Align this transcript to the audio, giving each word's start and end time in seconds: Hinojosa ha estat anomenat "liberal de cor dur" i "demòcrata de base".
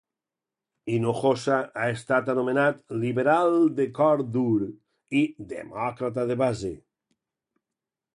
Hinojosa 0.91 1.57
ha 1.81 1.83
estat 1.97 2.31
anomenat 2.33 2.79
"liberal 3.03 3.53
de 3.81 3.85
cor 3.99 4.23
dur" 4.37 4.65
i 5.21 5.21
"demòcrata 5.53 6.25
de 6.33 6.39
base". 6.43 6.73